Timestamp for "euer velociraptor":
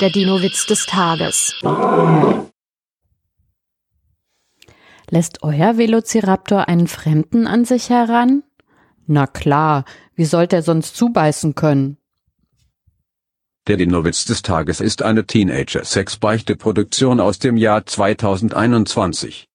5.42-6.68